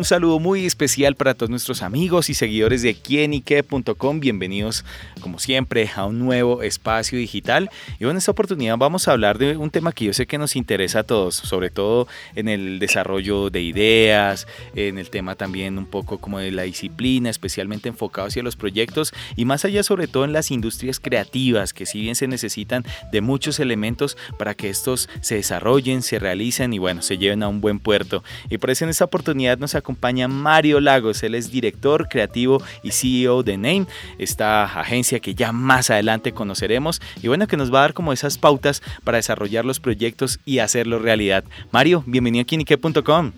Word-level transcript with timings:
Un 0.00 0.06
saludo 0.06 0.38
muy 0.38 0.64
especial 0.64 1.14
para 1.14 1.34
todos 1.34 1.50
nuestros 1.50 1.82
amigos 1.82 2.30
y 2.30 2.34
seguidores 2.34 2.80
de 2.80 2.94
quienique.com. 2.94 4.18
Bienvenidos, 4.18 4.82
como 5.20 5.38
siempre, 5.38 5.90
a 5.94 6.06
un 6.06 6.18
nuevo 6.18 6.62
espacio 6.62 7.18
digital. 7.18 7.68
Y 7.98 8.06
en 8.06 8.16
esta 8.16 8.30
oportunidad 8.30 8.78
vamos 8.78 9.06
a 9.06 9.12
hablar 9.12 9.36
de 9.36 9.58
un 9.58 9.68
tema 9.68 9.92
que 9.92 10.06
yo 10.06 10.14
sé 10.14 10.26
que 10.26 10.38
nos 10.38 10.56
interesa 10.56 11.00
a 11.00 11.02
todos, 11.02 11.34
sobre 11.34 11.68
todo 11.68 12.08
en 12.34 12.48
el 12.48 12.78
desarrollo 12.78 13.50
de 13.50 13.60
ideas, 13.60 14.46
en 14.74 14.96
el 14.96 15.10
tema 15.10 15.34
también 15.34 15.76
un 15.76 15.84
poco 15.84 16.16
como 16.16 16.38
de 16.38 16.50
la 16.50 16.62
disciplina, 16.62 17.28
especialmente 17.28 17.90
enfocado 17.90 18.28
hacia 18.28 18.42
los 18.42 18.56
proyectos 18.56 19.12
y 19.36 19.44
más 19.44 19.66
allá, 19.66 19.82
sobre 19.82 20.08
todo 20.08 20.24
en 20.24 20.32
las 20.32 20.50
industrias 20.50 20.98
creativas, 20.98 21.74
que 21.74 21.84
si 21.84 22.00
bien 22.00 22.14
se 22.14 22.26
necesitan 22.26 22.86
de 23.12 23.20
muchos 23.20 23.60
elementos 23.60 24.16
para 24.38 24.54
que 24.54 24.70
estos 24.70 25.10
se 25.20 25.34
desarrollen, 25.34 26.00
se 26.00 26.18
realicen 26.18 26.72
y 26.72 26.78
bueno, 26.78 27.02
se 27.02 27.18
lleven 27.18 27.42
a 27.42 27.48
un 27.48 27.60
buen 27.60 27.78
puerto. 27.78 28.24
Y 28.48 28.56
por 28.56 28.70
eso 28.70 28.84
en 28.84 28.90
esta 28.90 29.04
oportunidad 29.04 29.58
nos 29.58 29.74
acompaña 29.74 29.89
Mario 30.28 30.80
Lagos, 30.80 31.22
él 31.22 31.34
es 31.34 31.50
director 31.50 32.08
creativo 32.08 32.62
y 32.82 32.92
CEO 32.92 33.42
de 33.42 33.56
Name, 33.56 33.86
esta 34.18 34.64
agencia 34.64 35.20
que 35.20 35.34
ya 35.34 35.52
más 35.52 35.90
adelante 35.90 36.32
conoceremos 36.32 37.00
y 37.22 37.28
bueno, 37.28 37.46
que 37.46 37.56
nos 37.56 37.72
va 37.72 37.78
a 37.78 37.82
dar 37.82 37.94
como 37.94 38.12
esas 38.12 38.38
pautas 38.38 38.82
para 39.04 39.18
desarrollar 39.18 39.64
los 39.64 39.80
proyectos 39.80 40.40
y 40.44 40.58
hacerlos 40.58 41.02
realidad. 41.02 41.44
Mario, 41.70 42.04
bienvenido 42.06 42.42
a 42.42 42.46
Kinique.com. 42.46 43.32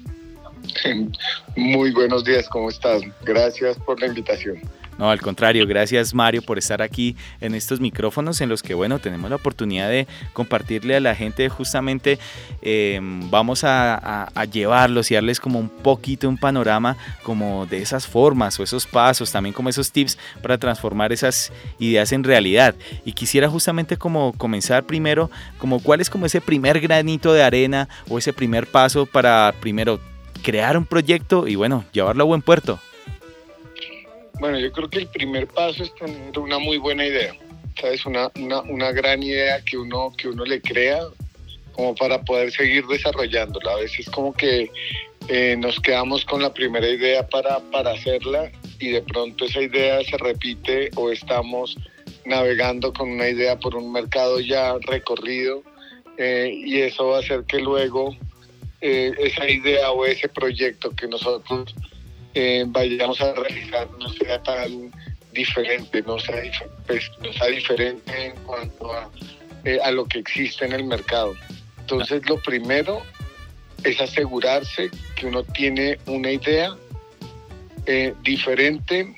Muy 1.56 1.92
buenos 1.92 2.24
días, 2.24 2.48
¿cómo 2.48 2.68
estás? 2.68 3.02
Gracias 3.24 3.76
por 3.78 4.00
la 4.00 4.06
invitación. 4.06 4.58
No, 5.02 5.10
al 5.10 5.20
contrario, 5.20 5.66
gracias 5.66 6.14
Mario 6.14 6.42
por 6.42 6.58
estar 6.58 6.80
aquí 6.80 7.16
en 7.40 7.56
estos 7.56 7.80
micrófonos 7.80 8.40
en 8.40 8.48
los 8.48 8.62
que, 8.62 8.72
bueno, 8.72 9.00
tenemos 9.00 9.28
la 9.30 9.34
oportunidad 9.34 9.88
de 9.88 10.06
compartirle 10.32 10.94
a 10.94 11.00
la 11.00 11.16
gente 11.16 11.48
justamente, 11.48 12.20
em, 12.60 13.28
vamos 13.28 13.64
a, 13.64 14.30
llevarlos 14.52 15.10
y 15.10 15.14
darles 15.14 15.40
como 15.40 15.58
un 15.58 15.68
poquito 15.68 16.28
un 16.28 16.38
panorama 16.38 16.96
como 17.24 17.66
de 17.66 17.82
esas 17.82 18.06
formas 18.06 18.60
o 18.60 18.62
esos 18.62 18.86
pasos, 18.86 19.32
también 19.32 19.52
como 19.52 19.70
esos 19.70 19.90
tips 19.90 20.18
para 20.40 20.56
transformar 20.56 21.12
esas 21.12 21.52
ideas 21.80 22.12
en 22.12 22.22
realidad. 22.22 22.76
Y 23.04 23.12
quisiera 23.12 23.48
justamente 23.48 23.96
como 23.96 24.32
comenzar 24.34 24.84
primero, 24.84 25.32
como 25.58 25.82
cuál 25.82 26.00
es 26.00 26.10
como 26.10 26.26
ese 26.26 26.40
primer 26.40 26.78
granito 26.78 27.32
de 27.32 27.42
arena 27.42 27.88
o 28.08 28.18
ese 28.18 28.32
primer 28.32 28.68
paso 28.68 29.04
para 29.04 29.52
primero 29.58 29.98
crear 30.44 30.76
un 30.76 30.86
proyecto 30.86 31.48
y 31.48 31.56
bueno, 31.56 31.84
llevarlo 31.92 32.22
a 32.22 32.26
buen 32.26 32.42
puerto. 32.42 32.78
Bueno, 34.42 34.58
yo 34.58 34.72
creo 34.72 34.90
que 34.90 34.98
el 34.98 35.06
primer 35.06 35.46
paso 35.46 35.84
es 35.84 35.94
tener 35.94 36.36
una 36.36 36.58
muy 36.58 36.76
buena 36.76 37.06
idea, 37.06 37.32
¿sabes? 37.80 38.04
Una, 38.04 38.28
una, 38.34 38.90
gran 38.90 39.22
idea 39.22 39.64
que 39.64 39.78
uno, 39.78 40.12
que 40.18 40.26
uno 40.26 40.44
le 40.44 40.60
crea 40.60 40.98
como 41.70 41.94
para 41.94 42.20
poder 42.22 42.50
seguir 42.50 42.84
desarrollándola. 42.88 43.70
A 43.70 43.76
veces 43.76 44.10
como 44.10 44.32
que 44.32 44.68
eh, 45.28 45.54
nos 45.56 45.78
quedamos 45.78 46.24
con 46.24 46.42
la 46.42 46.52
primera 46.52 46.88
idea 46.88 47.24
para, 47.24 47.60
para 47.70 47.92
hacerla 47.92 48.50
y 48.80 48.88
de 48.88 49.02
pronto 49.02 49.44
esa 49.44 49.62
idea 49.62 50.02
se 50.02 50.18
repite 50.18 50.90
o 50.96 51.12
estamos 51.12 51.76
navegando 52.24 52.92
con 52.92 53.12
una 53.12 53.28
idea 53.28 53.60
por 53.60 53.76
un 53.76 53.92
mercado 53.92 54.40
ya 54.40 54.74
recorrido 54.88 55.62
eh, 56.18 56.50
y 56.52 56.80
eso 56.80 57.06
va 57.06 57.18
a 57.18 57.20
hacer 57.20 57.44
que 57.44 57.60
luego 57.60 58.16
eh, 58.80 59.12
esa 59.18 59.48
idea 59.48 59.92
o 59.92 60.04
ese 60.04 60.28
proyecto 60.28 60.90
que 60.90 61.06
nosotros 61.06 61.76
eh, 62.34 62.64
vayamos 62.66 63.20
a 63.20 63.32
realizar 63.34 63.88
no 63.98 64.08
sea 64.10 64.42
tan 64.42 64.90
diferente, 65.32 66.02
no 66.02 66.18
sea, 66.18 66.42
pues, 66.86 67.10
diferente 67.50 68.26
en 68.26 68.32
cuanto 68.44 68.92
eh, 69.64 69.78
a, 69.82 69.90
lo 69.90 70.04
que 70.06 70.18
existe 70.18 70.64
en 70.64 70.72
el 70.72 70.84
mercado. 70.84 71.34
Entonces 71.78 72.28
lo 72.28 72.40
primero 72.40 73.02
es 73.84 74.00
asegurarse 74.00 74.90
que 75.16 75.26
uno 75.26 75.42
tiene 75.42 75.98
una 76.06 76.30
idea 76.30 76.76
eh, 77.86 78.14
diferente 78.22 79.14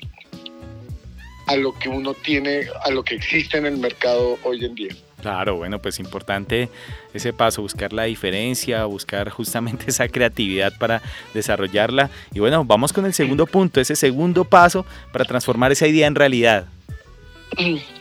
a 1.47 1.55
lo 1.55 1.77
que 1.77 1.89
uno 1.89 2.13
tiene, 2.13 2.67
a 2.83 2.89
lo 2.89 3.03
que 3.03 3.15
existe 3.15 3.57
en 3.57 3.67
el 3.67 3.77
mercado 3.77 4.39
hoy 4.43 4.65
en 4.65 4.75
día. 4.75 4.95
Claro, 5.25 5.55
bueno, 5.55 5.81
pues 5.81 5.97
importante 5.97 6.69
ese 7.11 7.33
paso, 7.33 7.63
buscar 7.63 7.91
la 7.93 8.03
diferencia, 8.03 8.85
buscar 8.85 9.27
justamente 9.31 9.85
esa 9.87 10.07
creatividad 10.07 10.77
para 10.77 11.01
desarrollarla. 11.33 12.11
Y 12.31 12.37
bueno, 12.37 12.63
vamos 12.63 12.93
con 12.93 13.07
el 13.07 13.13
segundo 13.15 13.47
punto, 13.47 13.81
ese 13.81 13.95
segundo 13.95 14.45
paso 14.45 14.85
para 15.11 15.25
transformar 15.25 15.71
esa 15.71 15.87
idea 15.87 16.05
en 16.05 16.13
realidad. 16.13 16.67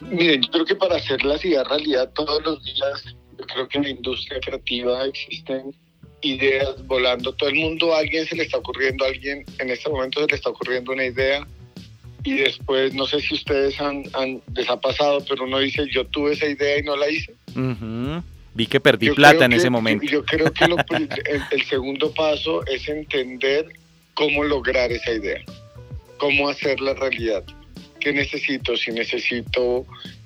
Miren, 0.02 0.42
yo 0.42 0.50
creo 0.50 0.64
que 0.66 0.74
para 0.74 0.96
hacer 0.96 1.24
la 1.24 1.38
idea 1.42 1.64
realidad 1.64 2.10
todos 2.14 2.44
los 2.44 2.62
días, 2.62 3.16
yo 3.38 3.46
creo 3.46 3.68
que 3.68 3.78
en 3.78 3.84
la 3.84 3.90
industria 3.90 4.38
creativa 4.40 5.06
existen 5.06 5.74
ideas 6.20 6.86
volando. 6.86 7.32
Todo 7.32 7.48
el 7.48 7.54
mundo, 7.54 7.94
a 7.94 8.00
alguien 8.00 8.26
se 8.26 8.36
le 8.36 8.42
está 8.42 8.58
ocurriendo, 8.58 9.02
a 9.06 9.08
alguien 9.08 9.46
en 9.60 9.70
este 9.70 9.88
momento 9.88 10.20
se 10.20 10.26
le 10.26 10.36
está 10.36 10.50
ocurriendo 10.50 10.92
una 10.92 11.06
idea 11.06 11.46
y 12.24 12.32
después 12.32 12.94
no 12.94 13.06
sé 13.06 13.20
si 13.20 13.34
ustedes 13.34 13.78
han, 13.80 14.04
les 14.54 14.68
ha 14.68 14.80
pasado, 14.80 15.22
pero 15.28 15.44
uno 15.44 15.58
dice 15.58 15.86
yo 15.90 16.06
tuve 16.06 16.32
esa 16.32 16.46
idea 16.46 16.78
y 16.78 16.82
no 16.82 16.96
la 16.96 17.10
hice. 17.10 17.34
Vi 18.54 18.66
que 18.66 18.80
perdí 18.80 19.10
plata 19.10 19.44
en 19.44 19.52
ese 19.52 19.68
momento. 19.68 20.06
Yo 20.06 20.24
creo 20.24 20.50
que 20.52 20.64
el, 21.50 21.64
segundo 21.66 22.12
paso 22.12 22.64
es 22.66 22.88
entender 22.88 23.66
cómo 24.14 24.42
lograr 24.42 24.90
esa 24.90 25.12
idea, 25.12 25.42
cómo 26.16 26.48
hacerla 26.48 26.94
realidad. 26.94 27.44
¿Qué 28.00 28.12
necesito? 28.12 28.76
Si 28.76 28.90
necesito, 28.90 29.84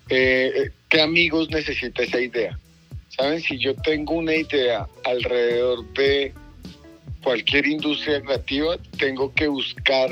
eh, 0.09 0.71
¿qué 0.89 1.01
amigos 1.01 1.51
necesita 1.51 2.03
esa 2.03 2.21
idea? 2.21 2.59
¿Saben? 3.09 3.41
Si 3.41 3.59
yo 3.59 3.75
tengo 3.75 4.15
una 4.15 4.35
idea 4.35 4.87
alrededor 5.05 5.93
de 5.95 6.33
cualquier 7.23 7.67
industria 7.67 8.21
creativa, 8.21 8.77
tengo 8.99 9.35
que 9.35 9.49
buscar 9.49 10.11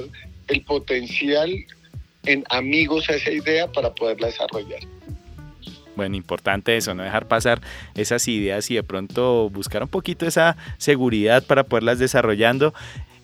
el 0.49 0.63
potencial 0.63 1.51
en 2.27 2.45
amigos 2.51 3.09
a 3.09 3.15
esa 3.15 3.31
idea 3.31 3.71
para 3.71 3.95
poderla 3.95 4.27
desarrollar. 4.27 4.81
Bueno, 5.97 6.15
importante 6.15 6.77
eso, 6.77 6.95
no 6.95 7.03
dejar 7.03 7.27
pasar 7.27 7.63
esas 7.95 8.29
ideas 8.29 8.71
y 8.71 8.75
de 8.75 8.83
pronto 8.83 9.49
buscar 9.49 9.83
un 9.83 9.89
poquito 9.89 10.27
esa 10.27 10.57
seguridad 10.77 11.43
para 11.43 11.65
poderlas 11.65 11.99
desarrollando. 11.99 12.75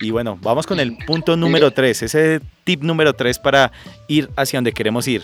Y 0.00 0.10
bueno, 0.10 0.38
vamos 0.40 0.66
con 0.66 0.80
el 0.80 0.96
punto 0.96 1.36
número 1.36 1.70
3, 1.70 2.02
ese 2.02 2.40
tip 2.64 2.82
número 2.82 3.12
3 3.12 3.38
para 3.38 3.72
ir 4.08 4.30
hacia 4.36 4.56
donde 4.56 4.72
queremos 4.72 5.06
ir. 5.06 5.22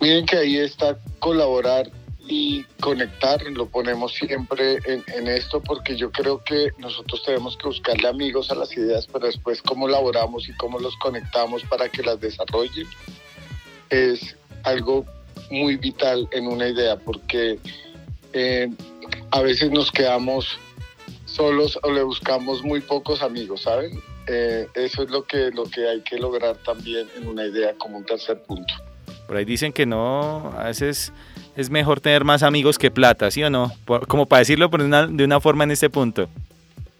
Miren 0.00 0.26
que 0.26 0.36
ahí 0.36 0.58
está 0.58 0.98
colaborar 1.20 1.90
y 2.26 2.64
conectar, 2.80 3.42
lo 3.42 3.66
ponemos 3.66 4.14
siempre 4.14 4.78
en, 4.86 5.28
esto 5.28 5.60
porque 5.60 5.96
yo 5.96 6.10
creo 6.10 6.42
que 6.42 6.70
nosotros 6.78 7.22
tenemos 7.22 7.56
que 7.56 7.66
buscarle 7.66 8.08
amigos 8.08 8.50
a 8.50 8.54
las 8.54 8.74
ideas, 8.76 9.06
pero 9.12 9.26
después 9.26 9.60
cómo 9.60 9.88
laboramos 9.88 10.48
y 10.48 10.56
cómo 10.56 10.78
los 10.78 10.96
conectamos 10.96 11.62
para 11.64 11.88
que 11.88 12.02
las 12.02 12.20
desarrollen 12.20 12.86
es 13.90 14.36
algo 14.62 15.04
muy 15.50 15.76
vital 15.76 16.26
en 16.32 16.46
una 16.46 16.68
idea 16.68 16.96
porque 16.96 17.58
eh, 18.32 18.70
a 19.30 19.42
veces 19.42 19.70
nos 19.70 19.90
quedamos 19.92 20.58
solos 21.26 21.78
o 21.82 21.92
le 21.92 22.02
buscamos 22.02 22.62
muy 22.62 22.80
pocos 22.80 23.22
amigos, 23.22 23.62
¿saben? 23.62 24.00
Eh, 24.26 24.66
eso 24.74 25.02
es 25.02 25.10
lo 25.10 25.24
que, 25.24 25.50
lo 25.50 25.64
que 25.64 25.86
hay 25.86 26.00
que 26.00 26.18
lograr 26.18 26.56
también 26.58 27.06
en 27.16 27.28
una 27.28 27.44
idea 27.44 27.74
como 27.74 27.98
un 27.98 28.06
tercer 28.06 28.42
punto. 28.42 28.72
Por 29.26 29.36
ahí 29.36 29.44
dicen 29.44 29.72
que 29.72 29.84
no, 29.84 30.52
a 30.56 30.64
veces 30.64 31.12
es 31.56 31.70
mejor 31.70 32.00
tener 32.00 32.24
más 32.24 32.42
amigos 32.42 32.78
que 32.78 32.90
plata, 32.90 33.30
¿sí 33.30 33.42
o 33.42 33.50
no? 33.50 33.72
como 34.08 34.26
para 34.26 34.40
decirlo 34.40 34.68
de 34.68 35.24
una 35.24 35.40
forma 35.40 35.64
en 35.64 35.70
este 35.70 35.90
punto. 35.90 36.28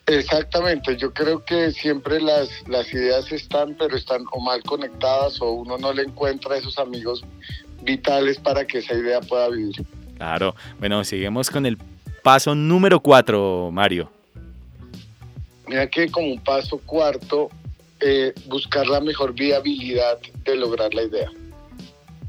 Exactamente, 0.06 0.96
yo 0.98 1.14
creo 1.14 1.44
que 1.44 1.72
siempre 1.72 2.20
las, 2.20 2.48
las 2.68 2.92
ideas 2.92 3.32
están, 3.32 3.74
pero 3.78 3.96
están 3.96 4.24
o 4.32 4.40
mal 4.40 4.62
conectadas 4.62 5.40
o 5.40 5.50
uno 5.52 5.78
no 5.78 5.94
le 5.94 6.02
encuentra 6.02 6.58
esos 6.58 6.78
amigos 6.78 7.24
vitales 7.82 8.38
para 8.38 8.66
que 8.66 8.78
esa 8.78 8.94
idea 8.94 9.20
pueda 9.20 9.48
vivir. 9.48 9.84
Claro, 10.16 10.54
bueno, 10.78 11.02
seguimos 11.04 11.50
con 11.50 11.64
el 11.64 11.78
paso 12.22 12.54
número 12.54 13.00
cuatro, 13.00 13.70
Mario. 13.72 14.10
Mira 15.66 15.86
que 15.88 16.10
como 16.10 16.28
un 16.28 16.40
paso 16.40 16.78
cuarto, 16.84 17.48
eh, 18.00 18.34
buscar 18.46 18.86
la 18.86 19.00
mejor 19.00 19.32
viabilidad 19.32 20.18
de 20.44 20.56
lograr 20.56 20.92
la 20.92 21.02
idea. 21.02 21.30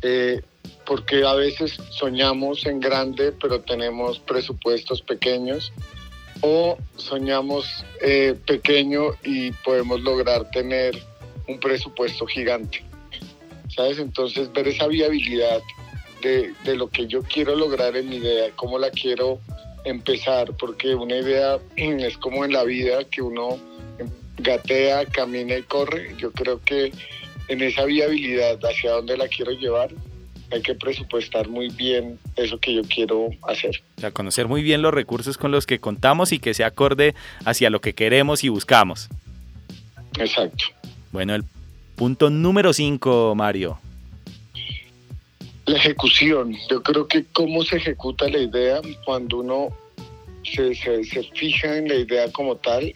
Eh, 0.02 0.42
porque 0.86 1.24
a 1.24 1.34
veces 1.34 1.78
soñamos 1.90 2.66
en 2.66 2.80
grande, 2.80 3.32
pero 3.32 3.62
tenemos 3.62 4.20
presupuestos 4.20 5.02
pequeños, 5.02 5.72
o 6.42 6.78
soñamos 6.98 7.86
eh, 8.02 8.36
pequeño 8.46 9.12
y 9.24 9.52
podemos 9.52 10.02
lograr 10.02 10.50
tener 10.52 10.98
un 11.48 11.60
presupuesto 11.60 12.26
gigante. 12.26 12.84
¿Sabes? 13.70 14.00
Entonces, 14.00 14.52
ver 14.54 14.68
esa 14.68 14.88
viabilidad 14.88 15.62
de, 16.22 16.54
de 16.64 16.76
lo 16.76 16.90
que 16.90 17.08
yo 17.08 17.22
quiero 17.24 17.56
lograr 17.56 17.96
en 17.96 18.10
mi 18.10 18.18
idea, 18.18 18.52
cómo 18.56 18.80
la 18.80 18.90
quiero 18.90 19.40
empezar, 19.84 20.56
porque 20.58 20.96
una 20.96 21.18
idea 21.18 21.60
es 21.76 22.18
como 22.18 22.46
en 22.46 22.54
la 22.54 22.64
vida 22.64 23.04
que 23.06 23.22
uno 23.22 23.60
gatea, 24.38 25.06
camina 25.06 25.58
y 25.58 25.64
corre. 25.64 26.16
Yo 26.18 26.32
creo 26.32 26.62
que 26.64 26.92
en 27.48 27.62
esa 27.62 27.86
viabilidad 27.86 28.60
hacia 28.64 28.92
dónde 28.92 29.18
la 29.18 29.28
quiero 29.28 29.52
llevar, 29.52 29.90
hay 30.52 30.62
que 30.62 30.76
presupuestar 30.76 31.48
muy 31.48 31.70
bien 31.70 32.20
eso 32.36 32.60
que 32.60 32.74
yo 32.74 32.82
quiero 32.84 33.30
hacer. 33.48 33.82
O 33.98 34.02
sea, 34.02 34.12
conocer 34.12 34.48
muy 34.48 34.64
bien 34.64 34.82
los 34.82 34.94
recursos 34.94 35.38
con 35.38 35.52
los 35.52 35.66
que 35.66 35.80
contamos 35.80 36.32
y 36.32 36.40
que 36.40 36.54
se 36.54 36.64
acorde 36.64 37.16
hacia 37.46 37.70
lo 37.70 37.82
que 37.82 37.94
queremos 37.94 38.44
y 38.44 38.50
buscamos. 38.50 39.10
Exacto. 40.18 40.66
Bueno, 41.12 41.36
el 41.36 41.44
punto 41.96 42.30
número 42.30 42.74
5, 42.74 43.34
Mario. 43.36 43.80
La 45.66 45.78
ejecución. 45.78 46.56
Yo 46.70 46.84
creo 46.84 47.08
que 47.08 47.26
cómo 47.34 47.64
se 47.64 47.78
ejecuta 47.78 48.30
la 48.30 48.40
idea 48.40 48.82
cuando 49.06 49.38
uno 49.38 49.70
se, 50.44 50.76
se, 50.76 51.24
fija 51.34 51.78
en 51.78 51.88
la 51.88 51.96
idea 51.96 52.32
como 52.32 52.56
tal, 52.58 52.94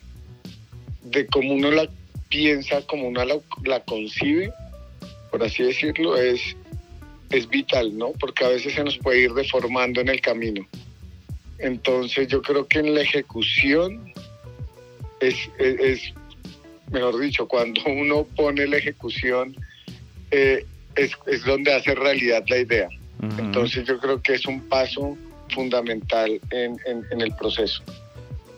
de 1.03 1.25
cómo 1.27 1.53
uno 1.53 1.71
la 1.71 1.89
piensa, 2.29 2.85
como 2.85 3.07
uno 3.07 3.25
la, 3.25 3.37
la 3.63 3.79
concibe, 3.81 4.53
por 5.31 5.43
así 5.43 5.63
decirlo, 5.63 6.15
es, 6.15 6.55
es 7.29 7.47
vital, 7.47 7.97
¿no? 7.97 8.11
Porque 8.19 8.45
a 8.45 8.49
veces 8.49 8.73
se 8.73 8.83
nos 8.83 8.97
puede 8.97 9.21
ir 9.21 9.33
deformando 9.33 10.01
en 10.01 10.09
el 10.09 10.21
camino. 10.21 10.67
Entonces 11.59 12.27
yo 12.27 12.41
creo 12.41 12.67
que 12.67 12.79
en 12.79 12.95
la 12.95 13.01
ejecución 13.01 14.13
es, 15.19 15.35
es, 15.57 16.13
mejor 16.91 17.19
dicho, 17.19 17.47
cuando 17.47 17.81
uno 17.85 18.23
pone 18.35 18.65
la 18.67 18.77
ejecución, 18.77 19.55
eh, 20.31 20.65
es, 20.95 21.11
es, 21.27 21.43
donde 21.43 21.73
hace 21.73 21.95
realidad 21.95 22.43
la 22.47 22.57
idea. 22.57 22.89
Entonces 23.37 23.85
yo 23.85 23.99
creo 23.99 24.21
que 24.21 24.35
es 24.35 24.45
un 24.45 24.61
paso 24.69 25.17
fundamental 25.53 26.39
en, 26.51 26.79
en, 26.85 27.21
el 27.21 27.35
proceso. 27.35 27.83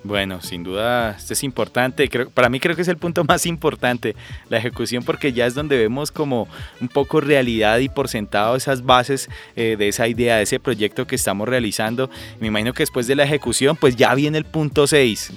Bueno, 0.03 0.41
sin 0.41 0.63
duda, 0.63 1.15
esto 1.17 1.33
es 1.33 1.43
importante. 1.43 2.09
Creo, 2.09 2.29
para 2.29 2.49
mí 2.49 2.59
creo 2.59 2.75
que 2.75 2.81
es 2.81 2.87
el 2.87 2.97
punto 2.97 3.23
más 3.27 3.45
importante, 3.45 4.15
la 4.49 4.57
ejecución, 4.57 5.03
porque 5.03 5.31
ya 5.31 5.45
es 5.45 5.53
donde 5.53 5.77
vemos 5.77 6.11
como 6.11 6.47
un 6.79 6.87
poco 6.87 7.21
realidad 7.21 7.79
y 7.79 7.89
por 7.89 8.07
sentado 8.07 8.55
esas 8.55 8.83
bases 8.83 9.29
eh, 9.55 9.75
de 9.77 9.87
esa 9.87 10.07
idea, 10.07 10.37
de 10.37 10.43
ese 10.43 10.59
proyecto 10.59 11.05
que 11.05 11.15
estamos 11.15 11.47
realizando. 11.47 12.09
Me 12.39 12.47
imagino 12.47 12.73
que 12.73 12.83
después 12.83 13.05
de 13.07 13.15
la 13.15 13.23
ejecución, 13.23 13.75
pues 13.75 13.95
ya 13.95 14.15
viene 14.15 14.37
el 14.39 14.45
punto 14.45 14.87
6. 14.87 15.33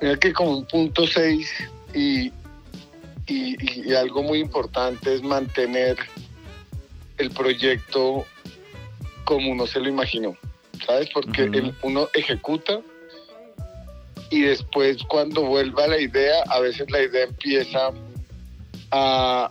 Mira 0.00 0.16
que 0.16 0.32
como 0.32 0.58
un 0.58 0.64
punto 0.64 1.06
6 1.06 1.50
y, 1.94 2.32
y, 3.26 3.94
algo 3.94 4.22
muy 4.22 4.38
importante 4.38 5.14
es 5.14 5.22
mantener 5.22 5.96
el 7.18 7.30
proyecto 7.30 8.24
como 9.24 9.50
uno 9.50 9.66
se 9.66 9.80
lo 9.80 9.88
imaginó, 9.88 10.36
¿sabes? 10.86 11.08
Porque 11.12 11.72
uno 11.82 12.08
ejecuta 12.14 12.80
y 14.30 14.42
después 14.42 15.02
cuando 15.04 15.42
vuelva 15.42 15.86
la 15.86 16.00
idea, 16.00 16.42
a 16.48 16.60
veces 16.60 16.90
la 16.90 17.02
idea 17.02 17.24
empieza 17.24 17.90
a, 18.90 19.50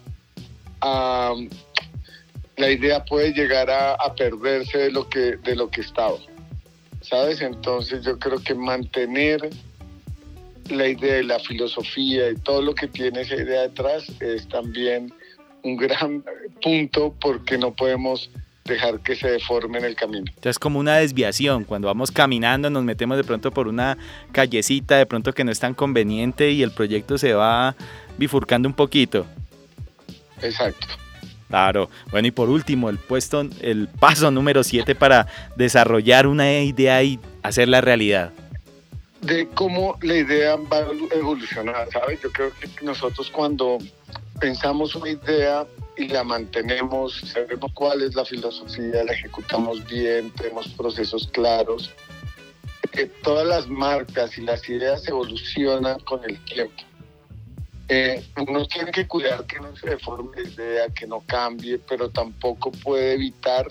la 2.58 2.72
idea 2.72 3.04
puede 3.06 3.34
llegar 3.34 3.70
a, 3.70 3.94
a, 3.94 4.16
perderse 4.16 4.78
de 4.78 4.92
lo 4.92 5.08
que 5.10 5.38
de 5.38 5.56
lo 5.56 5.70
que 5.70 5.82
estaba, 5.82 6.18
¿sabes? 7.02 7.42
Entonces 7.42 8.04
yo 8.04 8.18
creo 8.20 8.40
que 8.40 8.56
mantener 8.56 9.50
la 10.70 10.88
idea 10.88 11.20
y 11.20 11.26
la 11.26 11.40
filosofía 11.40 12.30
y 12.30 12.36
todo 12.36 12.62
lo 12.62 12.76
que 12.76 12.88
tiene 12.88 13.22
esa 13.22 13.36
idea 13.36 13.62
detrás 13.62 14.06
es 14.20 14.48
también 14.50 15.14
un 15.64 15.78
gran 15.78 16.24
punto 16.62 17.16
porque 17.20 17.58
no 17.58 17.74
podemos 17.74 18.30
dejar 18.68 19.00
que 19.00 19.16
se 19.16 19.32
deforme 19.32 19.80
en 19.80 19.86
el 19.86 19.96
camino. 19.96 20.32
Es 20.44 20.60
como 20.60 20.80
una 20.80 20.98
desviación, 20.98 21.64
cuando 21.64 21.88
vamos 21.88 22.12
caminando 22.12 22.70
nos 22.70 22.84
metemos 22.84 23.18
de 23.18 23.24
pronto 23.24 23.52
por 23.52 23.68
una 23.68 23.98
callecita, 24.32 24.98
de 24.98 25.06
pronto 25.06 25.34
que 25.34 25.44
no 25.44 25.52
es 25.52 25.60
tan 25.60 25.74
conveniente 25.74 26.52
y 26.52 26.62
el 26.62 26.72
proyecto 26.72 27.18
se 27.18 27.34
va 27.34 27.76
bifurcando 28.18 28.70
un 28.70 28.76
poquito. 28.76 29.26
Exacto. 30.42 30.88
Claro. 31.48 31.90
Bueno, 32.12 32.28
y 32.28 32.32
por 32.32 32.50
último, 32.50 32.90
el 32.90 32.98
puesto, 32.98 33.48
el 33.62 33.88
paso 33.88 34.30
número 34.32 34.64
7 34.64 34.96
para 34.96 35.28
desarrollar 35.56 36.28
una 36.28 36.60
idea 36.62 37.02
y 37.04 37.20
hacerla 37.42 37.82
realidad. 37.82 38.34
De 39.22 39.48
cómo 39.48 39.98
la 40.02 40.16
idea 40.16 40.58
va 40.58 40.78
a 40.78 41.18
evolucionar, 41.18 41.88
¿sabes? 41.92 42.22
Yo 42.22 42.32
creo 42.32 42.52
que 42.54 42.86
nosotros 42.86 43.32
cuando 43.32 43.80
pensamos 44.40 44.96
una 44.96 45.10
idea 45.10 45.66
y 45.98 46.08
la 46.08 46.24
mantenemos, 46.24 47.20
sabemos 47.34 47.72
cuál 47.74 48.02
es 48.02 48.16
la 48.16 48.24
filosofía, 48.24 49.04
la 49.04 49.14
ejecutamos 49.14 49.86
bien, 49.88 50.32
tenemos 50.32 50.68
procesos 50.70 51.28
claros. 51.34 51.92
Que 52.92 53.06
todas 53.06 53.48
las 53.48 53.68
marcas 53.68 54.38
y 54.38 54.42
las 54.42 54.68
ideas 54.70 55.08
evolucionan 55.08 56.00
con 56.02 56.24
el 56.24 56.44
tiempo. 56.46 56.84
Eh, 57.90 58.24
uno 58.48 58.66
tiene 58.68 58.92
que 58.92 59.08
cuidar 59.08 59.46
que 59.46 59.60
no 59.60 59.76
se 59.76 59.90
deforme 59.90 60.44
la 60.44 60.50
idea, 60.50 60.90
que 60.90 61.08
no 61.08 61.22
cambie, 61.22 61.80
pero 61.80 62.10
tampoco 62.10 62.72
puede 62.72 63.14
evitar 63.14 63.66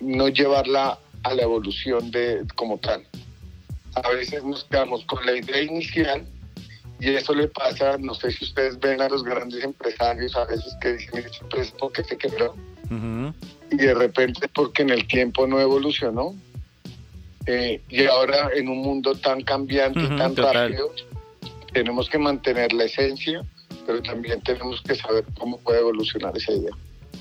no 0.00 0.28
llevarla 0.28 0.98
a 1.24 1.34
la 1.34 1.42
evolución 1.42 2.10
de 2.10 2.44
como 2.54 2.78
tal. 2.78 3.04
A 3.94 4.10
veces 4.10 4.44
nos 4.44 4.64
quedamos 4.64 5.04
con 5.06 5.24
la 5.26 5.36
idea 5.36 5.62
inicial 5.62 6.24
y 6.98 7.10
eso 7.10 7.34
le 7.34 7.48
pasa, 7.48 7.98
no 7.98 8.14
sé 8.14 8.30
si 8.30 8.44
ustedes 8.44 8.78
ven 8.78 9.00
a 9.00 9.08
los 9.08 9.22
grandes 9.22 9.62
empresarios 9.62 10.34
a 10.36 10.44
veces 10.46 10.74
que 10.80 10.94
dicen, 10.94 11.24
pues 11.50 11.72
porque 11.78 12.02
se 12.04 12.16
quebró. 12.16 12.54
Y 13.70 13.76
de 13.76 13.94
repente 13.94 14.48
porque 14.48 14.82
en 14.82 14.90
el 14.90 15.06
tiempo 15.06 15.46
no 15.46 15.60
evolucionó. 15.60 16.34
Eh, 17.46 17.80
y 17.88 18.06
ahora 18.06 18.50
en 18.54 18.68
un 18.68 18.78
mundo 18.78 19.14
tan 19.14 19.42
cambiante 19.42 20.00
y 20.00 20.16
tan 20.16 20.34
rápido, 20.34 20.90
tenemos 21.72 22.08
que 22.08 22.18
mantener 22.18 22.72
la 22.72 22.84
esencia, 22.84 23.42
pero 23.86 24.02
también 24.02 24.40
tenemos 24.42 24.80
que 24.82 24.94
saber 24.94 25.24
cómo 25.38 25.58
puede 25.58 25.80
evolucionar 25.80 26.36
esa 26.36 26.52
idea. 26.52 26.72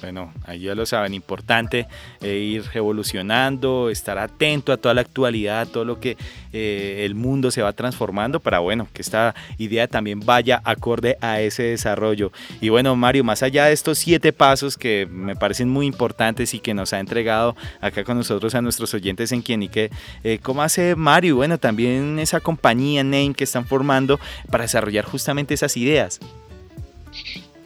Bueno, 0.01 0.33
ahí 0.45 0.62
ya 0.62 0.75
lo 0.75 0.86
saben, 0.86 1.13
importante 1.13 1.88
eh, 2.21 2.38
ir 2.38 2.63
evolucionando, 2.74 3.89
estar 3.89 4.18
atento 4.18 4.71
a 4.71 4.77
toda 4.77 4.94
la 4.94 5.01
actualidad, 5.01 5.62
a 5.62 5.65
todo 5.65 5.86
lo 5.86 6.00
que 6.00 6.18
eh, 6.53 7.03
el 7.06 7.15
mundo 7.15 7.51
se 7.51 7.62
va 7.62 7.74
transformando 7.74 8.39
para, 8.39 8.59
bueno, 8.59 8.88
que 8.94 9.01
esta 9.01 9.36
idea 9.57 9.88
también 9.88 10.19
vaya 10.19 10.62
acorde 10.63 11.18
a 11.21 11.42
ese 11.42 11.63
desarrollo. 11.63 12.31
Y 12.62 12.69
bueno, 12.69 12.95
Mario, 12.95 13.24
más 13.24 13.44
allá 13.44 13.65
de 13.65 13.74
estos 13.74 13.97
siete 14.00 14.33
pasos 14.33 14.77
que 14.77 15.07
me 15.09 15.36
parecen 15.36 15.69
muy 15.69 15.86
importantes 15.86 16.53
y 16.53 16.59
que 16.59 16.74
nos 16.74 16.94
ha 16.94 17.00
entregado 17.00 17.56
acá 17.81 18.03
con 18.03 18.18
nosotros 18.18 18.56
a 18.56 18.62
nuestros 18.62 18.94
oyentes 18.94 19.31
en 19.31 19.42
Quienique, 19.42 19.89
eh, 20.24 20.39
¿cómo 20.42 20.62
hace 20.62 20.95
Mario? 20.95 21.38
Bueno, 21.38 21.57
también 21.57 22.19
esa 22.19 22.39
compañía 22.39 23.03
Name 23.03 23.33
que 23.36 23.44
están 23.44 23.65
formando 23.65 24.19
para 24.50 24.63
desarrollar 24.63 25.06
justamente 25.06 25.53
esas 25.53 25.75
ideas. 25.77 26.19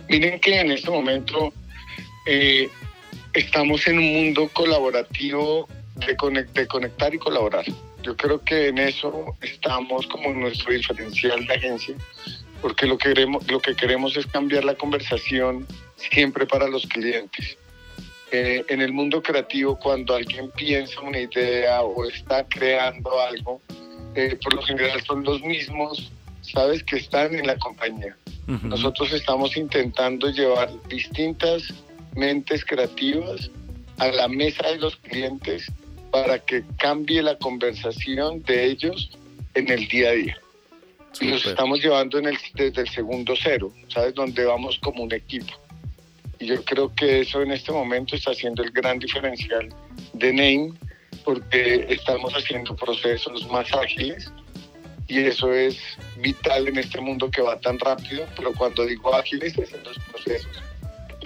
Miren 0.09 0.39
que 0.39 0.59
en 0.59 0.71
este 0.71 0.89
momento 0.89 1.53
eh, 2.31 2.69
estamos 3.33 3.88
en 3.88 3.98
un 3.98 4.13
mundo 4.13 4.51
colaborativo 4.53 5.67
de, 5.95 6.15
conectar 6.67 7.15
y 7.15 7.17
colaborar. 7.17 7.65
Yo 8.03 8.15
creo 8.15 8.39
que 8.43 8.67
en 8.67 8.77
eso 8.77 9.36
estamos 9.41 10.05
como 10.05 10.31
nuestro 10.33 10.71
diferencial 10.71 11.43
de 11.48 11.53
agencia, 11.55 11.95
porque 12.62 12.86
lo 12.86 13.00
que 13.00 13.09
queremos, 13.09 13.50
lo 13.50 13.59
que 13.59 13.75
queremos 13.75 14.15
es 14.15 14.27
cambiar 14.27 14.63
la 14.63 14.75
conversación 14.75 15.65
siempre 15.95 16.45
para 16.45 16.67
los 16.67 16.86
clientes. 16.86 17.57
Eh, 18.31 18.63
en 18.67 18.81
el 18.81 18.93
mundo 18.93 19.24
creativo, 19.24 19.79
cuando 19.79 20.13
alguien 20.13 20.51
piensa 20.51 21.01
una 21.01 21.19
idea 21.19 21.81
o 21.81 22.05
está 22.05 22.48
creando 22.48 23.19
algo, 23.19 23.59
eh, 24.13 24.38
por 24.43 24.53
lo 24.53 24.62
general 24.62 25.01
son 25.01 25.24
los 25.24 25.41
mismos, 25.41 26.12
sabes, 26.41 26.83
que 26.83 26.98
están 26.98 27.33
en 27.33 27.48
la 27.48 27.57
compañía. 27.57 28.15
Nosotros 28.63 29.13
estamos 29.13 29.55
intentando 29.57 30.29
llevar 30.29 30.71
distintas 30.88 31.71
mentes 32.16 32.66
creativas 32.66 33.50
a 33.98 34.08
la 34.08 34.28
mesa 34.28 34.68
de 34.68 34.78
los 34.78 34.96
clientes 34.98 35.72
para 36.12 36.39
que 36.39 36.63
cambie 36.78 37.22
la 37.22 37.38
conversación 37.38 38.42
de 38.44 38.66
ellos 38.66 39.12
en 39.54 39.70
el 39.70 39.88
día 39.88 40.10
a 40.10 40.13
día. 40.13 40.38
Y 41.22 41.28
nos 41.28 41.46
estamos 41.46 41.82
llevando 41.82 42.18
en 42.20 42.28
el, 42.28 42.38
desde 42.54 42.82
el 42.82 42.89
segundo 42.89 43.34
cero, 43.36 43.72
¿sabes? 43.88 44.13
Donde 44.13 44.46
vamos 44.46 44.80
como 44.80 45.04
un 45.04 45.13
equipo. 45.13 45.54
Y 46.39 46.48
yo 46.48 46.63
creo 46.63 46.94
que 46.96 47.22
eso 47.22 47.42
en 47.42 47.51
este 47.51 47.72
momento 47.72 48.16
está 48.16 48.34
siendo 48.34 48.63
el 48.63 48.72
gran 48.72 49.00
diferencial 49.00 49.70
de 50.13 50.34
Name, 50.34 50.74
porque 51.25 51.86
estamos 51.89 52.34
haciendo 52.34 52.75
procesos 52.75 53.48
más 53.50 53.72
ágiles 53.74 54.32
y 55.08 55.20
eso 55.20 55.54
es 55.54 55.78
vital 56.18 56.68
en 56.68 56.78
este 56.78 57.01
mundo 57.01 57.30
que 57.30 57.42
va 57.42 57.60
tan 57.60 57.78
rápido, 57.80 58.25
pero 58.38 58.54
cuando 58.54 58.86
digo 58.86 59.13
ágiles 59.13 59.58
es 59.58 59.74
en 59.74 59.84
los 59.84 59.98
procesos 60.00 60.68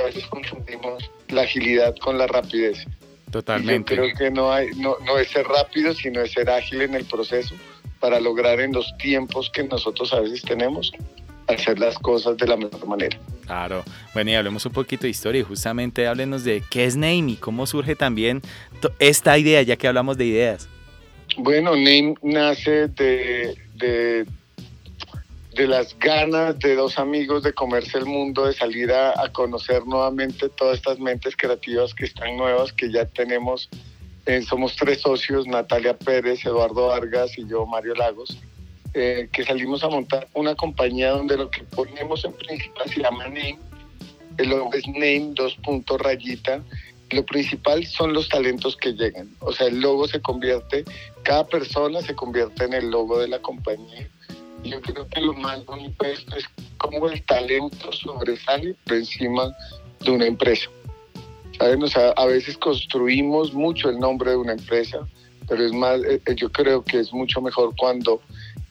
a 0.02 0.06
veces 0.06 0.26
confundimos 0.28 1.10
la 1.30 1.42
agilidad 1.42 1.96
con 1.98 2.18
la 2.18 2.28
rapidez. 2.28 2.86
Totalmente. 3.32 3.96
creo 3.96 4.14
que 4.16 4.30
no, 4.30 4.52
hay, 4.52 4.68
no, 4.78 4.98
no 5.06 5.18
es 5.18 5.30
ser 5.30 5.48
rápido, 5.48 5.94
sino 5.94 6.22
es 6.22 6.32
ser 6.34 6.50
ágil 6.50 6.82
en 6.82 6.94
el 6.94 7.06
proceso 7.06 7.56
para 8.00 8.20
lograr 8.20 8.60
en 8.60 8.74
los 8.74 8.96
tiempos 8.98 9.50
que 9.50 9.64
nosotros 9.64 10.14
a 10.14 10.20
veces 10.20 10.44
tenemos 10.44 10.92
hacer 11.48 11.80
las 11.80 11.98
cosas 12.00 12.38
de 12.38 12.48
la 12.48 12.58
mejor 12.58 12.88
manera. 12.88 13.18
Claro. 13.46 13.84
Bueno, 14.14 14.32
y 14.32 14.36
hablemos 14.36 14.66
un 14.66 14.72
poquito 14.72 15.04
de 15.04 15.10
historia 15.10 15.42
y 15.42 15.44
justamente 15.44 16.08
háblenos 16.08 16.44
de 16.44 16.64
qué 16.70 16.86
es 16.86 16.96
Name 16.96 17.32
y 17.32 17.36
cómo 17.36 17.66
surge 17.66 17.96
también 17.96 18.42
esta 19.00 19.38
idea, 19.38 19.62
ya 19.62 19.76
que 19.76 19.88
hablamos 19.88 20.18
de 20.18 20.26
ideas. 20.26 20.70
Bueno, 21.38 21.72
Name 21.72 22.16
nace 22.22 22.88
de, 22.90 23.56
de 23.76 24.26
de 25.56 25.68
las 25.68 25.98
ganas 26.00 26.58
de 26.60 26.76
dos 26.76 26.98
amigos 26.98 27.44
de 27.44 27.54
comerse 27.54 27.98
el 27.98 28.06
mundo, 28.06 28.46
de 28.46 28.54
salir 28.54 28.92
a, 28.92 29.14
conocer 29.32 29.86
nuevamente 29.86 30.50
todas 30.50 30.78
estas 30.78 31.00
mentes 31.00 31.36
creativas 31.36 31.94
que 31.94 32.06
están 32.06 32.36
nuevas, 32.38 32.74
que 32.74 32.92
ya 32.92 33.06
tenemos. 33.06 33.70
Eh, 34.26 34.42
somos 34.42 34.76
tres 34.76 35.02
socios, 35.02 35.46
Natalia 35.46 35.98
Pérez, 35.98 36.46
Eduardo 36.46 36.88
Vargas 36.88 37.38
y 37.38 37.48
yo, 37.48 37.66
Mario 37.66 37.96
Lagos. 37.96 38.38
eh, 38.96 39.28
que 39.32 39.44
salimos 39.44 39.84
a 39.84 39.90
montar 39.90 40.28
una 40.36 40.54
compañía 40.54 41.10
donde 41.12 41.36
lo 41.36 41.50
que 41.50 41.64
ponemos 41.64 42.24
en 42.26 42.34
principal 42.34 42.88
se 42.88 43.02
llama 43.02 43.24
Name, 43.26 43.58
el 44.38 44.50
logo 44.50 44.72
es 44.74 44.88
Name, 44.88 45.32
dos 45.34 45.56
puntos 45.56 46.00
rayita. 46.00 46.62
Lo 47.10 47.26
principal 47.26 47.86
son 47.86 48.14
los 48.14 48.30
talentos 48.30 48.76
que 48.78 48.94
llegan. 48.94 49.30
O 49.40 49.52
sea, 49.52 49.68
el 49.68 49.80
logo 49.80 50.08
se 50.08 50.22
convierte, 50.22 50.84
cada 51.24 51.46
persona 51.46 52.02
se 52.02 52.16
convierte 52.16 52.66
en 52.66 52.74
el 52.74 52.90
logo 52.90 53.20
de 53.20 53.28
la 53.28 53.40
compañía. 53.40 54.08
Yo 54.64 54.82
creo 54.82 55.08
que 55.08 55.22
lo 55.22 55.34
más 55.34 55.66
bonito 55.66 56.06
de 56.06 56.14
esto 56.14 56.36
es 56.36 56.46
cómo 56.78 57.10
el 57.10 57.24
talento 57.24 57.92
sobresale 57.92 58.76
por 58.86 58.94
encima 58.96 59.56
de 60.02 60.12
una 60.12 60.26
empresa. 60.26 60.70
¿Saben? 61.58 61.84
O 61.84 61.88
sea, 61.88 62.10
a 62.12 62.26
veces 62.26 62.58
construimos 62.58 63.54
mucho 63.54 63.90
el 63.90 64.00
nombre 64.00 64.32
de 64.32 64.38
una 64.38 64.54
empresa, 64.54 65.00
pero 65.48 65.64
es 65.66 65.72
más, 65.72 66.02
eh, 66.04 66.20
yo 66.36 66.52
creo 66.52 66.84
que 66.84 67.00
es 67.00 67.14
mucho 67.14 67.42
mejor 67.42 67.76
cuando 67.78 68.22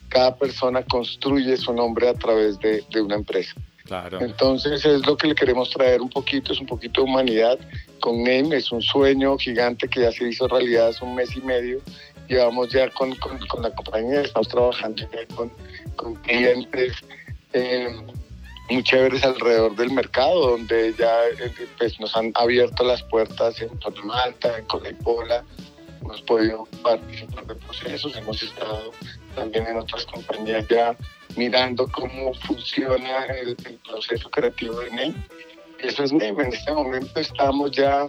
cada 0.09 0.37
persona 0.37 0.83
construye 0.83 1.57
su 1.57 1.73
nombre 1.73 2.09
a 2.09 2.15
través 2.15 2.59
de, 2.59 2.85
de 2.91 3.01
una 3.01 3.15
empresa. 3.15 3.55
Claro. 3.85 4.21
Entonces 4.21 4.85
es 4.85 5.07
lo 5.07 5.17
que 5.17 5.29
le 5.29 5.35
queremos 5.35 5.71
traer 5.71 6.01
un 6.01 6.09
poquito, 6.09 6.53
es 6.53 6.61
un 6.61 6.67
poquito 6.67 7.03
de 7.03 7.11
humanidad. 7.11 7.59
Con 8.01 8.19
Name 8.23 8.57
es 8.57 8.71
un 8.73 8.83
sueño 8.83 9.37
gigante 9.39 9.89
que 9.89 10.01
ya 10.01 10.13
se 10.13 10.29
hizo 10.29 10.49
realidad 10.49 10.89
hace 10.89 11.05
un 11.05 11.15
mes 11.15 11.37
y 11.37 11.41
medio. 11.41 11.81
Llevamos 12.29 12.71
ya 12.71 12.89
con, 12.91 13.15
con, 13.17 13.39
con 13.47 13.63
la 13.63 13.71
compañía, 13.71 14.23
estamos 14.23 14.49
trabajando 14.49 15.03
con, 15.35 15.53
con 16.03 16.15
clientes 16.17 16.95
eh, 17.53 17.95
muy 18.71 18.83
chéveres 18.83 19.23
alrededor 19.23 19.77
del 19.77 19.93
mercado, 19.93 20.53
donde 20.53 20.95
ya 20.99 21.29
eh, 21.29 21.53
pues, 21.79 21.99
nos 22.01 22.17
han 22.17 22.33
abierto 22.35 22.85
las 22.85 23.03
puertas 23.05 23.61
en 23.61 23.71
Malta, 24.05 24.59
en 24.59 24.65
Coleipola, 24.65 25.45
hemos 26.01 26.23
podido 26.23 26.65
participar 26.83 27.47
de 27.47 27.55
procesos, 27.55 28.17
hemos 28.17 28.43
estado 28.43 28.91
también 29.37 29.67
en 29.67 29.79
otras 29.79 30.05
compañías 30.07 30.67
ya 30.69 30.97
mirando 31.37 31.87
cómo 31.89 32.35
funciona 32.35 33.25
el, 33.27 33.57
proceso 33.89 34.29
creativo 34.31 34.81
de 34.81 34.91
NEM. 34.91 35.15
eso 35.79 36.03
es 36.03 36.13
NEM. 36.13 36.41
En 36.41 36.53
este 36.53 36.73
momento 36.73 37.21
estamos 37.21 37.71
ya 37.71 38.07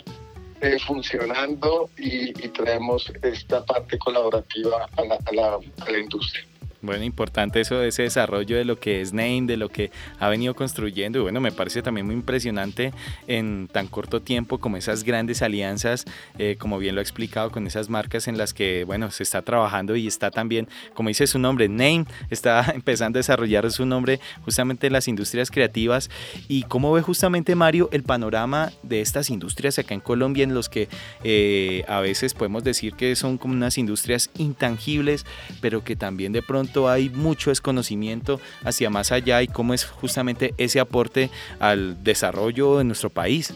eh, 0.62 0.78
funcionando 0.80 1.90
y, 1.98 2.34
traemos 2.50 3.12
esta 3.22 3.64
parte 3.66 3.98
colaborativa 4.00 4.88
a 4.98 5.92
la 5.92 5.98
industria. 5.98 6.46
Bueno, 6.84 7.06
importante 7.06 7.62
eso 7.62 7.82
ese 7.82 8.04
desarrollo 8.04 8.58
de 8.58 8.66
lo 8.66 8.78
que 8.78 9.00
es 9.00 9.13
Name, 9.13 9.44
de 9.44 9.56
lo 9.56 9.70
que 9.70 9.90
ha 10.20 10.28
venido 10.28 10.54
construyendo. 10.54 11.18
Y 11.18 11.22
bueno, 11.22 11.40
me 11.40 11.54
parece 11.54 11.82
también 11.82 12.06
muy 12.06 12.13
impresionante 12.13 12.92
en 13.25 13.70
tan 13.72 13.88
corto 13.88 14.22
tiempo 14.22 14.58
como 14.58 14.75
esas 14.75 15.06
grandes 15.06 15.42
alianzas, 15.42 16.04
eh, 16.38 16.58
como 16.60 16.80
bien 16.80 16.96
lo 16.96 17.00
ha 17.00 17.02
explicado, 17.02 17.52
con 17.52 17.68
esas 17.68 17.88
marcas 17.88 18.28
en 18.28 18.38
las 18.38 18.54
que, 18.54 18.84
bueno, 18.84 19.12
se 19.12 19.24
está 19.24 19.44
trabajando 19.44 19.96
y 19.96 20.08
está 20.08 20.30
también, 20.30 20.68
como 20.94 21.08
dice 21.08 21.25
su 21.25 21.40
nombre, 21.40 21.70
Name, 21.70 22.04
está 22.30 22.70
empezando 22.75 23.18
a 23.18 23.22
desarrollar 23.22 23.72
su 23.72 23.86
nombre 23.86 24.20
justamente 24.44 24.88
en 24.88 24.94
las 24.94 25.08
industrias 25.08 25.52
creativas. 25.52 26.10
Y 26.50 26.63
cómo 26.63 26.92
ve 26.92 27.02
justamente 27.02 27.56
Mario 27.56 27.88
el 27.94 28.04
panorama 28.04 28.74
de 28.84 29.00
estas 29.00 29.30
industrias 29.30 29.80
acá 29.80 29.94
en 29.94 30.02
Colombia, 30.02 30.44
en 30.44 30.54
los 30.54 30.68
que 30.68 30.90
eh, 31.24 31.86
a 31.88 32.02
veces 32.02 32.34
podemos 32.34 32.66
decir 32.66 32.96
que 32.96 33.16
son 33.16 33.38
como 33.38 33.54
unas 33.54 33.78
industrias 33.78 34.30
intangibles, 34.38 35.25
pero 35.62 35.86
que 35.86 35.96
también 35.96 36.34
de 36.34 36.42
pronto 36.42 36.73
hay 36.89 37.10
mucho 37.10 37.50
desconocimiento 37.50 38.39
hacia 38.63 38.89
más 38.89 39.12
allá 39.12 39.42
y 39.42 39.48
cómo 39.48 39.74
es 39.74 39.86
justamente 39.86 40.53
ese 40.58 40.80
aporte 40.80 41.30
al 41.60 42.03
desarrollo 42.03 42.77
de 42.77 42.84
nuestro 42.84 43.10
país. 43.10 43.53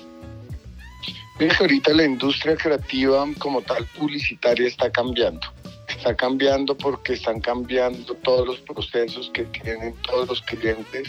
ahorita 1.60 1.94
la 1.94 2.06
industria 2.06 2.56
creativa 2.56 3.26
como 3.40 3.62
tal 3.62 3.86
publicitaria 3.98 4.68
está 4.68 4.90
cambiando. 4.90 5.46
Está 5.88 6.16
cambiando 6.16 6.76
porque 6.78 7.14
están 7.14 7.40
cambiando 7.40 8.14
todos 8.16 8.46
los 8.46 8.60
procesos 8.60 9.32
que 9.34 9.44
tienen 9.46 9.94
todos 10.02 10.28
los 10.28 10.42
clientes 10.42 11.08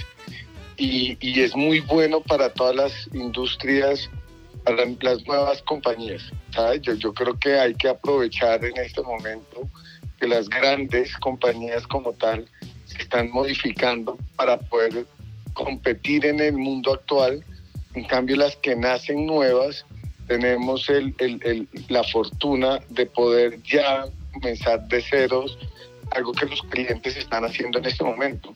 y, 0.78 1.40
es 1.40 1.54
muy 1.56 1.80
bueno 1.80 2.20
para 2.20 2.48
todas 2.50 2.76
las 2.76 2.92
industrias, 3.12 4.08
para 4.64 4.86
las 5.00 5.26
nuevas 5.26 5.60
compañías. 5.62 6.22
Yo, 6.82 6.94
yo 6.94 7.12
creo 7.12 7.38
que 7.38 7.58
hay 7.58 7.74
que 7.74 7.88
aprovechar 7.88 8.64
en 8.64 8.76
este 8.78 9.02
momento 9.02 9.68
que 10.18 10.26
las 10.26 10.48
grandes 10.48 11.16
compañías 11.18 11.86
como 11.86 12.12
tal 12.12 12.46
se 12.86 12.98
están 12.98 13.30
modificando 13.30 14.18
para 14.36 14.58
poder 14.58 15.06
competir 15.52 16.26
en 16.26 16.40
el 16.40 16.54
mundo 16.54 16.94
actual. 16.94 17.44
En 17.94 18.04
cambio, 18.04 18.36
las 18.36 18.56
que 18.56 18.76
nacen 18.76 19.26
nuevas, 19.26 19.84
tenemos 20.26 20.86
la 21.88 22.04
fortuna 22.04 22.80
de 22.90 23.06
poder 23.06 23.62
ya 23.62 24.06
comenzar 24.32 24.86
de 24.88 25.02
ceros, 25.02 25.58
algo 26.10 26.32
que 26.32 26.46
los 26.46 26.62
clientes 26.62 27.16
están 27.16 27.44
haciendo 27.44 27.78
en 27.78 27.86
este 27.86 28.04
momento. 28.04 28.54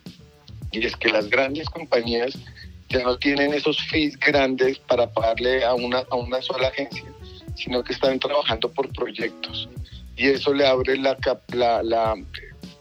Y 0.71 0.87
es 0.87 0.97
que 0.97 1.11
las 1.11 1.28
grandes 1.28 1.69
compañías 1.69 2.38
ya 2.88 3.02
no 3.02 3.19
tienen 3.19 3.54
esos 3.54 3.81
fees 3.88 4.19
grandes 4.19 4.78
para 4.78 5.11
pagarle 5.11 5.64
a 5.64 5.75
una, 5.75 6.00
a 6.11 6.16
una 6.16 6.40
sola 6.42 6.69
agencia, 6.69 7.04
sino 7.57 7.83
que 7.83 7.95
están 7.95 8.19
trabajando 8.19 8.71
por 8.71 8.90
proyectos 8.92 9.69
y 10.16 10.28
eso 10.28 10.52
le 10.52 10.66
abre 10.66 10.97
la, 10.97 11.16
la, 11.52 12.16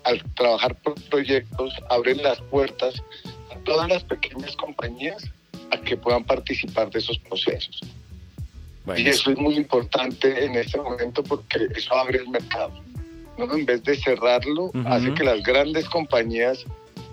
al 0.03 0.23
trabajar 0.35 0.75
por 0.75 0.95
proyectos, 1.09 1.73
abren 1.89 2.21
las 2.21 2.41
puertas 2.41 3.01
a 3.51 3.55
todas 3.63 3.89
las 3.89 4.03
pequeñas 4.03 4.55
compañías 4.55 5.23
a 5.71 5.77
que 5.77 5.95
puedan 5.95 6.23
participar 6.23 6.89
de 6.91 7.00
esos 7.00 7.17
procesos. 7.19 7.81
Y 8.97 9.07
eso 9.07 9.31
es 9.31 9.38
muy 9.38 9.55
importante 9.55 10.43
en 10.43 10.55
este 10.55 10.77
momento 10.79 11.23
porque 11.23 11.67
eso 11.75 11.93
abre 11.95 12.19
el 12.19 12.29
mercado. 12.29 12.73
¿no? 13.38 13.53
En 13.55 13.65
vez 13.65 13.83
de 13.83 13.95
cerrarlo, 13.95 14.71
hace 14.85 15.13
que 15.13 15.23
las 15.23 15.41
grandes 15.43 15.88
compañías 15.88 16.65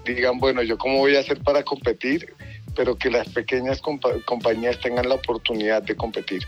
digan, 0.04 0.38
bueno, 0.38 0.62
yo 0.62 0.78
cómo 0.78 0.98
voy 0.98 1.16
a 1.16 1.20
hacer 1.20 1.40
para 1.42 1.62
competir, 1.62 2.34
pero 2.75 2.96
que 2.96 3.10
las 3.10 3.28
pequeñas 3.28 3.80
compañías 3.80 4.80
tengan 4.80 5.08
la 5.08 5.16
oportunidad 5.16 5.82
de 5.82 5.94
competir. 5.94 6.42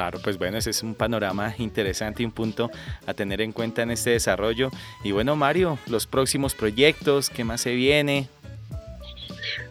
Claro, 0.00 0.18
pues 0.22 0.38
bueno, 0.38 0.56
ese 0.56 0.70
es 0.70 0.82
un 0.82 0.94
panorama 0.94 1.54
interesante 1.58 2.22
y 2.22 2.24
un 2.24 2.32
punto 2.32 2.70
a 3.04 3.12
tener 3.12 3.42
en 3.42 3.52
cuenta 3.52 3.82
en 3.82 3.90
este 3.90 4.08
desarrollo. 4.08 4.70
Y 5.04 5.12
bueno, 5.12 5.36
Mario, 5.36 5.78
los 5.88 6.06
próximos 6.06 6.54
proyectos, 6.54 7.28
¿qué 7.28 7.44
más 7.44 7.60
se 7.60 7.74
viene? 7.74 8.26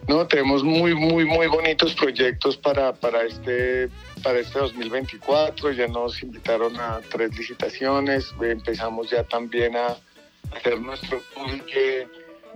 No, 0.06 0.24
tenemos 0.28 0.62
muy, 0.62 0.94
muy, 0.94 1.24
muy 1.24 1.48
bonitos 1.48 1.94
proyectos 1.94 2.56
para, 2.56 2.92
para, 2.92 3.24
este, 3.24 3.88
para 4.22 4.38
este 4.38 4.56
2024. 4.60 5.72
Ya 5.72 5.88
nos 5.88 6.22
invitaron 6.22 6.78
a 6.78 7.00
tres 7.10 7.36
licitaciones. 7.36 8.32
Empezamos 8.40 9.10
ya 9.10 9.24
también 9.24 9.74
a 9.76 9.96
hacer 10.56 10.80
nuestro 10.80 11.20
pulque 11.34 12.06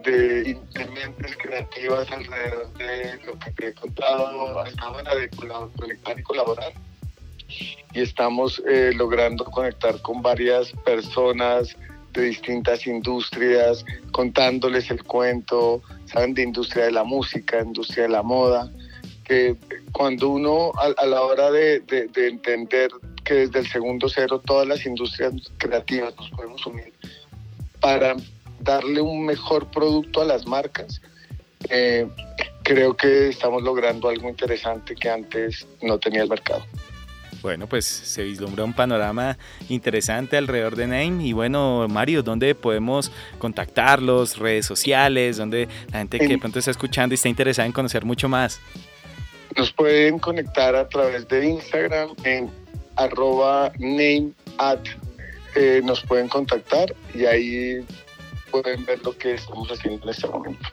de 0.04 0.50
implementos 0.50 1.32
creativas 1.38 2.08
alrededor 2.12 2.72
de 2.74 3.18
lo 3.26 3.36
que 3.36 3.66
he 3.66 3.74
contado 3.74 4.60
hasta 4.60 4.80
ahora 4.80 5.12
de 5.16 5.28
conectar 5.76 6.20
y 6.20 6.22
colaborar 6.22 6.72
y 7.48 8.00
estamos 8.00 8.62
eh, 8.68 8.92
logrando 8.94 9.44
conectar 9.44 10.00
con 10.02 10.22
varias 10.22 10.72
personas 10.84 11.76
de 12.12 12.22
distintas 12.22 12.86
industrias, 12.86 13.84
contándoles 14.12 14.90
el 14.90 15.02
cuento, 15.02 15.82
saben, 16.06 16.34
de 16.34 16.42
industria 16.42 16.84
de 16.84 16.92
la 16.92 17.04
música, 17.04 17.60
industria 17.60 18.04
de 18.04 18.10
la 18.10 18.22
moda, 18.22 18.70
que 19.24 19.56
cuando 19.92 20.28
uno 20.28 20.72
a, 20.76 21.06
la 21.06 21.22
hora 21.22 21.50
de, 21.50 21.82
entender 22.14 22.90
que 23.24 23.34
desde 23.34 23.60
el 23.60 23.66
segundo 23.66 24.08
cero 24.08 24.40
todas 24.44 24.66
las 24.66 24.84
industrias 24.86 25.32
creativas 25.58 26.14
nos 26.16 26.30
podemos 26.30 26.64
unir 26.66 26.92
para 27.80 28.16
darle 28.60 29.00
un 29.00 29.26
mejor 29.26 29.70
producto 29.70 30.22
a 30.22 30.24
las 30.24 30.46
marcas, 30.46 31.02
eh, 31.68 32.06
creo 32.62 32.96
que 32.96 33.28
estamos 33.28 33.62
logrando 33.62 34.08
algo 34.08 34.28
interesante 34.28 34.94
que 34.94 35.10
antes 35.10 35.66
no 35.82 35.98
tenía 35.98 36.22
el 36.22 36.28
mercado. 36.28 36.64
Bueno, 37.44 37.66
pues 37.66 37.84
se 37.84 38.24
vislumbra 38.24 38.64
un 38.64 38.72
panorama 38.72 39.36
interesante 39.68 40.38
alrededor 40.38 40.76
de 40.76 40.86
Name. 40.86 41.26
Y 41.26 41.34
bueno, 41.34 41.86
Mario, 41.90 42.22
¿dónde 42.22 42.54
podemos 42.54 43.12
contactarlos? 43.38 44.38
Redes 44.38 44.64
sociales, 44.64 45.36
donde 45.36 45.68
la 45.92 45.98
gente 45.98 46.18
que 46.18 46.26
de 46.26 46.38
pronto 46.38 46.58
está 46.58 46.70
escuchando 46.70 47.12
y 47.12 47.16
está 47.16 47.28
interesada 47.28 47.66
en 47.66 47.72
conocer 47.72 48.06
mucho 48.06 48.30
más. 48.30 48.62
Nos 49.58 49.70
pueden 49.74 50.18
conectar 50.18 50.74
a 50.74 50.88
través 50.88 51.28
de 51.28 51.46
Instagram 51.46 52.14
en 52.24 52.50
arroba 52.96 53.70
name 53.78 54.30
at, 54.56 54.80
eh, 55.54 55.82
nos 55.84 56.00
pueden 56.00 56.28
contactar 56.28 56.94
y 57.14 57.26
ahí 57.26 57.84
pueden 58.50 58.86
ver 58.86 59.04
lo 59.04 59.14
que 59.18 59.34
estamos 59.34 59.68
haciendo 59.70 60.02
en 60.04 60.08
este 60.08 60.26
momento. 60.28 60.66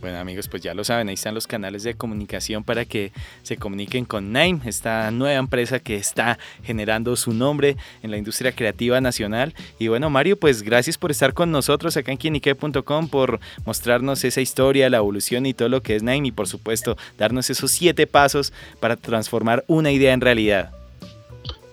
Bueno 0.00 0.18
amigos, 0.18 0.48
pues 0.48 0.62
ya 0.62 0.72
lo 0.72 0.82
saben, 0.82 1.08
ahí 1.08 1.14
están 1.14 1.34
los 1.34 1.46
canales 1.46 1.82
de 1.82 1.94
comunicación 1.94 2.64
para 2.64 2.86
que 2.86 3.12
se 3.42 3.58
comuniquen 3.58 4.06
con 4.06 4.32
Name, 4.32 4.60
esta 4.64 5.10
nueva 5.10 5.38
empresa 5.38 5.78
que 5.78 5.96
está 5.96 6.38
generando 6.62 7.16
su 7.16 7.34
nombre 7.34 7.76
en 8.02 8.10
la 8.10 8.16
industria 8.16 8.52
creativa 8.52 8.98
nacional. 9.02 9.54
Y 9.78 9.88
bueno 9.88 10.08
Mario, 10.08 10.38
pues 10.38 10.62
gracias 10.62 10.96
por 10.96 11.10
estar 11.10 11.34
con 11.34 11.52
nosotros 11.52 11.98
acá 11.98 12.12
en 12.12 12.18
quienique.com, 12.18 13.08
por 13.08 13.40
mostrarnos 13.66 14.24
esa 14.24 14.40
historia, 14.40 14.88
la 14.88 14.96
evolución 14.96 15.44
y 15.44 15.52
todo 15.52 15.68
lo 15.68 15.82
que 15.82 15.96
es 15.96 16.02
Name 16.02 16.28
y 16.28 16.32
por 16.32 16.48
supuesto 16.48 16.96
darnos 17.18 17.50
esos 17.50 17.70
siete 17.70 18.06
pasos 18.06 18.54
para 18.80 18.96
transformar 18.96 19.64
una 19.66 19.90
idea 19.90 20.14
en 20.14 20.22
realidad. 20.22 20.79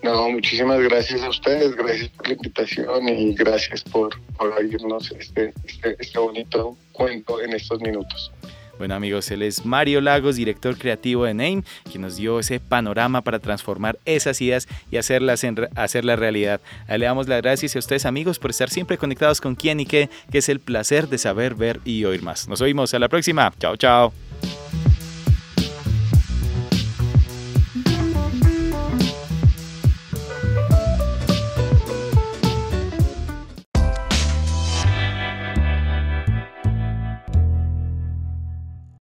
No, 0.08 0.30
muchísimas 0.30 0.80
gracias 0.80 1.22
a 1.22 1.28
ustedes, 1.28 1.76
gracias 1.76 2.08
por 2.12 2.28
la 2.30 2.34
invitación 2.36 3.10
y 3.10 3.34
gracias 3.34 3.84
por, 3.84 4.18
por 4.38 4.54
oírnos 4.54 5.12
este, 5.12 5.54
este, 5.66 5.98
este 6.00 6.18
bonito 6.18 6.78
cuento 6.94 7.42
en 7.42 7.52
estos 7.52 7.82
minutos. 7.82 8.32
Bueno 8.78 8.96
amigos, 8.96 9.30
él 9.32 9.42
es 9.42 9.66
Mario 9.66 10.00
Lagos, 10.00 10.38
director 10.38 10.78
creativo 10.78 11.26
de 11.26 11.34
Name, 11.34 11.64
quien 11.92 12.04
nos 12.04 12.16
dio 12.16 12.40
ese 12.40 12.62
panorama 12.62 13.22
para 13.22 13.40
transformar 13.40 14.00
esas 14.06 14.40
ideas 14.40 14.70
y 14.90 14.96
hacerlas, 14.96 15.44
en, 15.44 15.68
hacerlas 15.76 16.20
realidad. 16.20 16.62
le 16.88 17.06
damos 17.06 17.28
las 17.28 17.42
gracias 17.42 17.76
a 17.76 17.80
ustedes 17.80 18.06
amigos 18.06 18.40
por 18.40 18.52
estar 18.52 18.70
siempre 18.70 18.98
conectados 18.98 19.42
con 19.42 19.56
quién 19.56 19.82
y 19.82 19.86
qué, 19.86 20.10
que 20.32 20.38
es 20.38 20.48
el 20.48 20.62
placer 20.62 21.10
de 21.10 21.18
saber, 21.18 21.54
ver 21.56 21.82
y 21.84 22.06
oír 22.06 22.22
más. 22.22 22.48
Nos 22.48 22.62
oímos 22.62 22.94
a 22.94 23.00
la 23.00 23.10
próxima. 23.10 23.52
Chao, 23.60 23.76
chao. 23.76 24.14